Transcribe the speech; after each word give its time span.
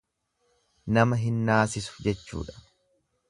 Nama 0.95 1.19
hin 1.25 1.37
naasisu 1.51 2.07
jechuudha. 2.07 2.57